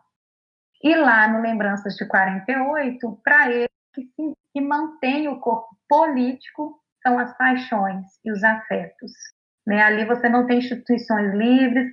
[0.83, 7.19] E lá no Lembranças de 48, para ele, que, que mantém o corpo político são
[7.19, 9.11] as paixões e os afetos.
[9.65, 9.81] Né?
[9.81, 11.91] Ali você não tem instituições livres,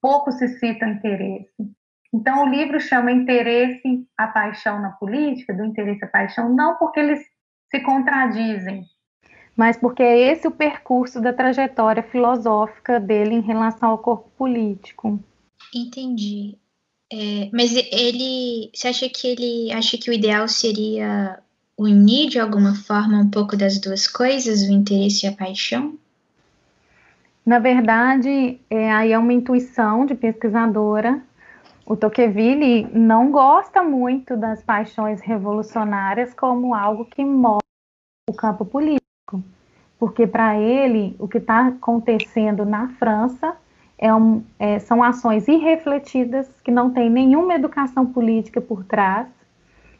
[0.00, 1.50] pouco se cita interesse.
[2.12, 6.98] Então, o livro chama Interesse a Paixão na Política, do interesse à paixão, não porque
[6.98, 7.20] eles
[7.70, 8.84] se contradizem,
[9.60, 15.22] mas porque é esse o percurso da trajetória filosófica dele em relação ao corpo político.
[15.74, 16.56] Entendi.
[17.12, 21.42] É, mas ele, você acha que ele acha que o ideal seria
[21.80, 25.94] unir de alguma forma um pouco das duas coisas, o interesse e a paixão?
[27.44, 31.20] Na verdade, é, aí é uma intuição de pesquisadora.
[31.86, 37.64] O Tocqueville não gosta muito das paixões revolucionárias como algo que move
[38.28, 39.42] o campo político,
[39.98, 43.56] porque para ele o que está acontecendo na França
[43.98, 49.26] é um, é, são ações irrefletidas que não têm nenhuma educação política por trás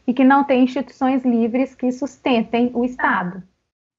[0.07, 3.43] e que não têm instituições livres que sustentem o Estado.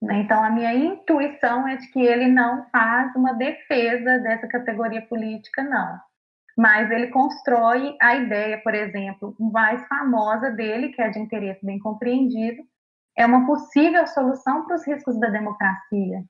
[0.00, 0.20] Né?
[0.20, 5.62] Então, a minha intuição é de que ele não faz uma defesa dessa categoria política,
[5.62, 5.98] não.
[6.56, 11.78] Mas ele constrói a ideia, por exemplo, mais famosa dele, que é de interesse bem
[11.78, 12.62] compreendido,
[13.16, 16.24] é uma possível solução para os riscos da democracia.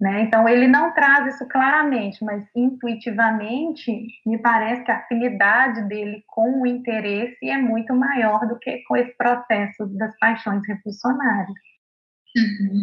[0.00, 0.22] Né?
[0.22, 3.92] Então, ele não traz isso claramente, mas intuitivamente,
[4.24, 8.96] me parece que a afinidade dele com o interesse é muito maior do que com
[8.96, 11.58] esse processo das paixões revolucionárias.
[12.34, 12.82] Uhum.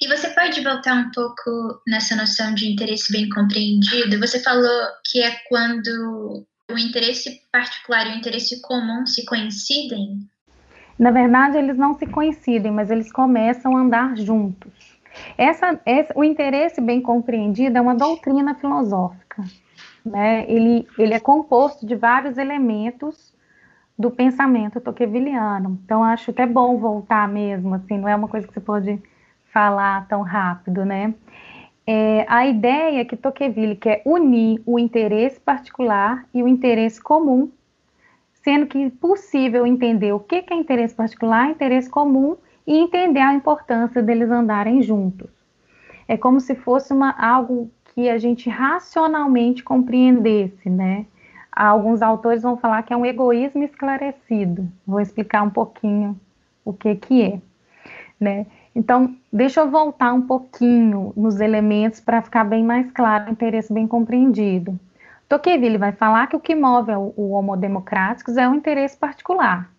[0.00, 4.20] E você pode voltar um pouco nessa noção de interesse bem compreendido?
[4.20, 10.28] Você falou que é quando o interesse particular e o interesse comum se coincidem?
[10.96, 14.91] Na verdade, eles não se coincidem, mas eles começam a andar juntos.
[15.36, 19.42] Essa, essa, o interesse bem compreendido é uma doutrina filosófica.
[20.04, 20.44] Né?
[20.48, 23.32] Ele, ele é composto de vários elementos
[23.98, 25.78] do pensamento tocquevilliano.
[25.84, 29.00] Então, acho até bom voltar mesmo, assim, não é uma coisa que você pode
[29.52, 31.14] falar tão rápido, né?
[31.86, 37.50] É, a ideia que Tocqueville quer unir o interesse particular e o interesse comum,
[38.32, 44.02] sendo que possível entender o que é interesse particular, interesse comum e entender a importância
[44.02, 45.30] deles andarem juntos.
[46.06, 51.06] É como se fosse uma, algo que a gente racionalmente compreendesse, né?
[51.54, 54.66] alguns autores vão falar que é um egoísmo esclarecido.
[54.86, 56.18] Vou explicar um pouquinho
[56.64, 57.40] o que que é,
[58.18, 58.46] né?
[58.74, 63.70] Então, deixa eu voltar um pouquinho nos elementos para ficar bem mais claro, o interesse
[63.70, 64.78] bem compreendido.
[65.28, 69.70] Tocqueville vai falar que o que move o, o homo democráticos é o interesse particular,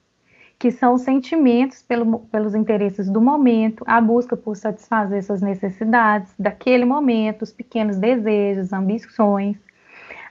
[0.57, 6.33] que são os sentimentos pelo, pelos interesses do momento, a busca por satisfazer suas necessidades
[6.39, 9.57] daquele momento, os pequenos desejos, ambições,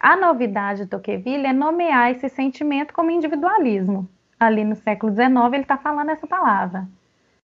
[0.02, 4.08] a novidade do Tocqueville é nomear esse sentimento como individualismo.
[4.38, 6.88] Ali no século XIX ele está falando essa palavra.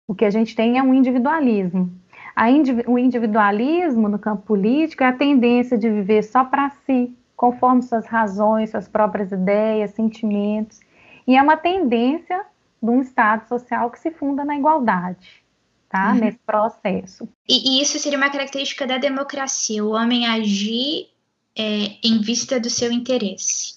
[0.08, 1.92] O que a gente tem é um individualismo.
[2.38, 7.82] Indiv o individualismo no campo político é a tendência de viver só para si, conforme
[7.82, 10.80] suas razões, suas próprias ideias, sentimentos.
[11.26, 12.46] E é uma tendência
[12.84, 15.42] de um Estado social que se funda na igualdade.
[15.88, 16.12] Tá?
[16.12, 16.20] Uhum.
[16.20, 17.30] Nesse processo.
[17.48, 21.08] E, e, isso seria uma característica da democracia, o homem agir
[21.56, 23.76] é, em vista do seu interesse.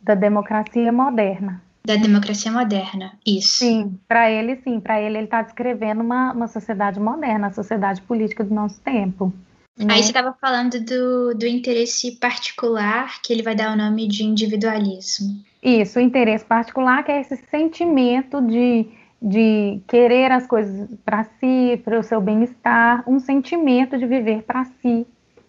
[0.00, 1.62] Da democracia moderna.
[1.84, 3.58] Da democracia moderna, isso.
[3.58, 8.00] Sim, para ele sim, para ele ele está descrevendo uma, uma sociedade moderna, a sociedade
[8.02, 9.32] política do nosso tempo.
[9.78, 9.94] Né?
[9.94, 14.24] Aí você estava falando do, do interesse particular, que ele vai dar o nome de
[14.24, 15.42] individualismo.
[15.62, 18.88] Isso, o interesse particular, que é esse sentimento de,
[19.20, 24.64] de querer as coisas para si, para o seu bem-estar, um sentimento de viver para
[24.64, 25.06] si,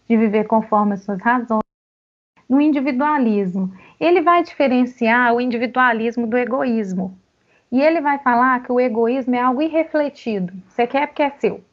[0.07, 1.63] de viver conforme as suas razões.
[2.47, 7.17] No individualismo, ele vai diferenciar o individualismo do egoísmo.
[7.71, 10.53] E ele vai falar que o egoísmo é algo irrefletido.
[10.67, 11.63] Você quer porque é seu.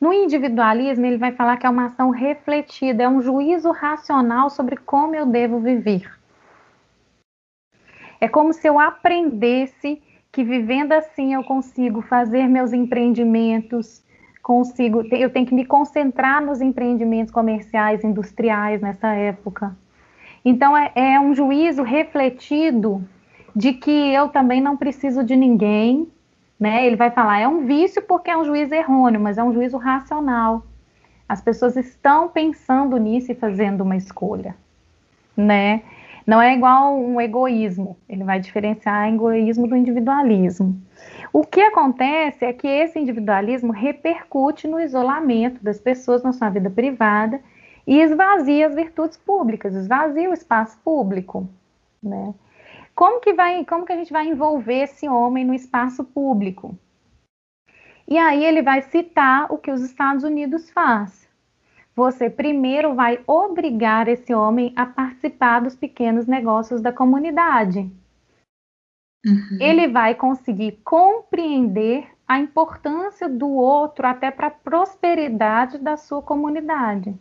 [0.00, 4.76] No individualismo, ele vai falar que é uma ação refletida, é um juízo racional sobre
[4.76, 6.10] como eu devo viver.
[8.20, 14.04] É como se eu aprendesse que vivendo assim eu consigo fazer meus empreendimentos,
[14.42, 19.76] consigo, eu tenho que me concentrar nos empreendimentos comerciais, industriais nessa época.
[20.44, 23.02] Então é, é um juízo refletido
[23.54, 26.06] de que eu também não preciso de ninguém,
[26.58, 26.86] Né?
[26.86, 29.76] Ele vai falar, é um vício porque é um juízo errôneo, mas é um juízo
[29.76, 30.64] racional.
[31.28, 34.54] As pessoas estão pensando nisso e fazendo uma escolha,
[35.36, 35.82] né?
[36.26, 40.80] Não é igual um egoísmo, ele vai diferenciar egoísmo do individualismo.
[41.32, 46.68] O que acontece é que esse individualismo repercute no isolamento das pessoas na sua vida
[46.68, 47.40] privada
[47.86, 51.48] e esvazia as virtudes públicas, esvazia o espaço público,
[52.02, 52.34] né?
[52.96, 56.74] Como que vai, como que a gente vai envolver esse homem no espaço público?
[58.08, 61.28] E aí ele vai citar o que os Estados Unidos faz.
[61.94, 67.80] Você primeiro vai obrigar esse homem a participar dos pequenos negócios da comunidade.
[69.26, 69.58] Uhum.
[69.60, 77.14] Ele vai conseguir compreender a importância do outro até para a prosperidade da sua comunidade.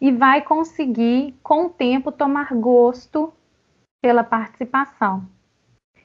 [0.00, 3.32] E vai conseguir, com o tempo, tomar gosto
[4.04, 5.26] pela participação.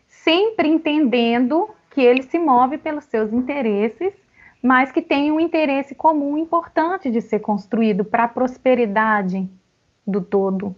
[0.08, 4.14] Sempre entendendo que ele se move pelos seus interesses,
[4.64, 9.50] mas que tem um interesse comum importante de ser construído para a prosperidade
[10.08, 10.74] do todo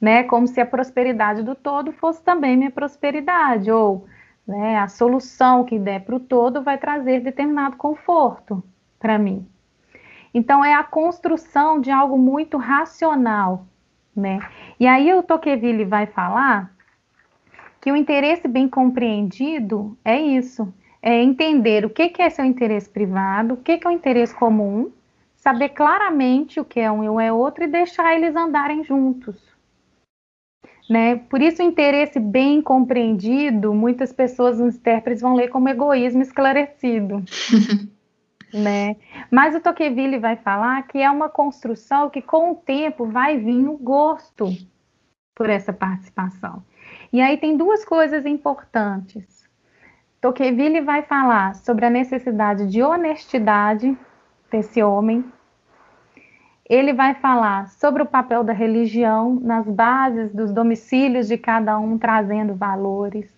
[0.00, 0.22] né?
[0.24, 4.06] Como se a prosperidade do todo fosse também minha prosperidade, ou
[4.46, 8.64] né, a solução que der para o todo vai trazer determinado conforto
[8.98, 9.46] para mim.
[10.32, 13.66] Então é a construção de algo muito racional,
[14.14, 14.40] né?
[14.78, 16.72] E aí o Tocqueville vai falar
[17.80, 23.54] que o interesse bem compreendido é isso, é entender o que, é seu interesse privado,
[23.54, 24.92] o que, que é o interesse comum,
[25.36, 29.36] saber claramente o que é um e o é outro e deixar eles andarem juntos.
[30.88, 31.16] Né?
[31.16, 37.22] Por isso, o interesse bem compreendido, muitas pessoas, os intérpretes, vão ler como egoísmo esclarecido.
[38.52, 38.96] né?
[39.30, 43.68] Mas o Tocqueville vai falar que é uma construção que, com o tempo, vai vir
[43.68, 44.46] o gosto
[45.34, 46.62] por essa participação.
[47.12, 49.48] E aí tem duas coisas importantes.
[50.20, 53.96] Tocqueville vai falar sobre a necessidade de honestidade
[54.50, 55.24] desse homem,
[56.70, 61.98] ele vai falar sobre o papel da religião nas bases dos domicílios de cada um,
[61.98, 63.28] trazendo valores.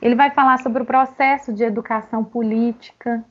[0.00, 3.22] Ele vai falar sobre o processo de educação política.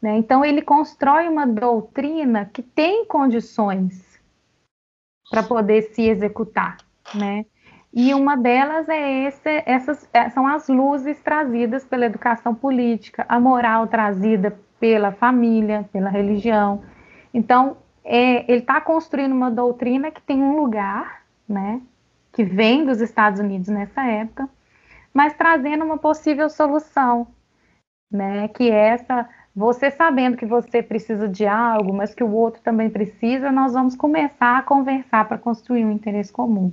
[0.00, 0.16] Né?
[0.16, 4.18] Então, ele constrói uma doutrina que tem condições
[5.30, 6.76] para poder se executar.
[7.14, 7.44] Né?
[7.92, 13.38] E uma delas é esse, essas é, são as luzes trazidas pela educação política, a
[13.38, 16.82] moral trazida pela família, pela religião,
[17.32, 21.80] então, é, ele está construindo uma doutrina que tem um lugar, né,
[22.32, 24.48] que vem dos Estados Unidos nessa época,
[25.12, 27.26] mas trazendo uma possível solução,
[28.10, 32.62] né, que é essa, você sabendo que você precisa de algo, mas que o outro
[32.62, 36.72] também precisa, nós vamos começar a conversar para construir um interesse comum.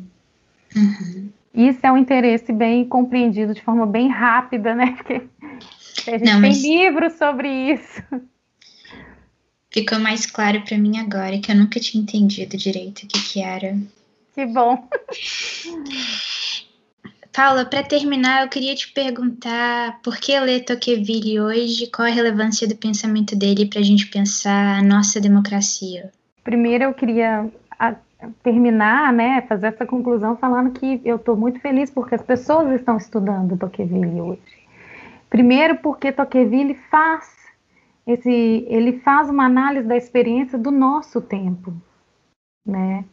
[0.76, 1.30] Uhum.
[1.54, 4.92] Isso é um interesse bem compreendido de forma bem rápida, né?
[4.96, 5.24] Porque
[6.08, 6.62] a gente Não, tem mas...
[6.62, 8.04] livros sobre isso.
[9.72, 13.42] Ficou mais claro para mim agora, que eu nunca tinha entendido direito o que, que
[13.42, 13.78] era.
[14.34, 14.88] Que bom.
[17.38, 22.68] Paula, para terminar, eu queria te perguntar por que ler Tocqueville hoje, qual a relevância
[22.68, 26.12] do pensamento dele para a gente pensar a nossa democracia?
[26.44, 27.48] Primeiro, eu queria
[28.42, 32.98] terminar, né, fazer essa conclusão falando que eu estou muito feliz porque as pessoas estão
[32.98, 34.42] estudando Tocqueville hoje.
[35.30, 37.38] Primeiro, porque Tocqueville faz
[38.08, 41.72] esse, ele faz uma análise da experiência do nosso tempo,
[42.66, 43.06] né?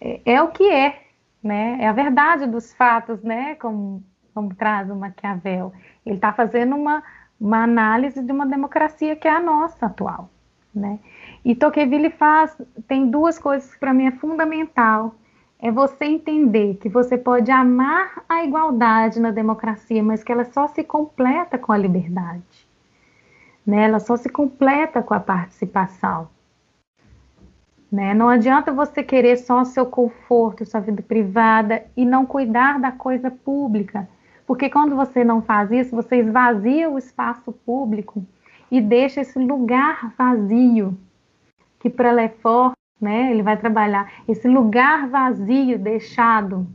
[0.00, 1.09] É, é, o que é,
[1.42, 1.78] né?
[1.80, 3.54] É a verdade dos fatos, né?
[3.56, 4.02] Como,
[4.34, 5.72] como traz o Maquiavel.
[6.04, 7.02] Ele está fazendo uma,
[7.40, 10.30] uma análise de uma democracia que é a nossa atual,
[10.74, 10.98] né?
[11.44, 15.14] E Tocqueville faz, tem duas coisas que para mim é fundamental.
[15.58, 20.66] É você entender que você pode amar a igualdade na democracia, mas que ela só
[20.68, 22.70] se completa com a liberdade
[23.70, 23.84] né?
[23.84, 26.28] Ela só se completa com a participação.
[27.90, 28.14] Né?
[28.14, 33.30] Não adianta você querer só seu conforto, sua vida privada e não cuidar da coisa
[33.30, 34.08] pública,
[34.46, 38.24] porque quando você não faz isso, você esvazia o espaço público
[38.70, 40.96] e deixa esse lugar vazio,
[41.80, 46.66] que para Lefort, né, ele vai trabalhar, esse lugar vazio deixado,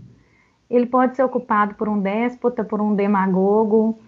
[0.69, 3.99] ele pode ser ocupado por um déspota, por um demagogo,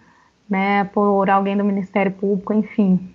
[0.49, 3.13] né, por alguém do Ministério Público, enfim,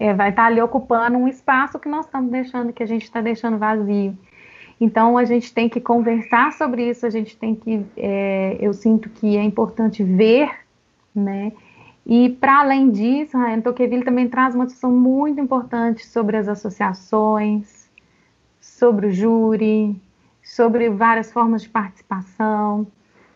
[0.00, 3.20] é, vai estar ali ocupando um espaço que nós estamos deixando, que a gente está
[3.20, 4.16] deixando vazio.
[4.80, 9.08] Então a gente tem que conversar sobre isso, a gente tem que, é, eu sinto
[9.08, 10.50] que é importante ver,
[11.14, 11.52] né?
[12.04, 17.88] E para além disso, Ryan Tocqueville também traz uma discussão muito importante sobre as associações,
[18.60, 20.00] sobre o júri,
[20.42, 22.86] sobre várias formas de participação,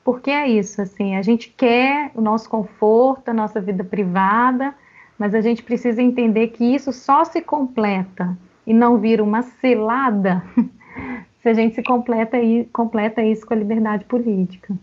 [0.06, 4.74] porque é isso, assim, a gente quer o nosso conforto, a nossa vida privada,
[5.18, 8.36] mas a gente precisa entender que isso só se completa
[8.66, 10.42] e não vira uma selada
[11.42, 12.36] se a gente se completa,
[12.72, 14.74] completa isso com a liberdade política.